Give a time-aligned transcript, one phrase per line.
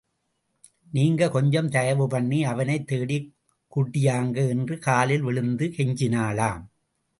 [0.91, 3.33] நீங்க கொஞ்சம் தயவு பண்ணி அவனைத் தேடிக்
[3.75, 4.49] கூட்டியாங்க.
[4.49, 6.65] என்று காலில் விழுந்து கெஞ்சினாளாம்.